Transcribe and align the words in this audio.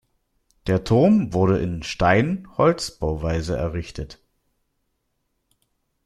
Der 0.65 0.83
Turm 0.83 1.31
wurde 1.31 1.59
in 1.59 1.83
Stein-Holz-Bauweise 1.83 3.55
errichtet. 3.55 4.19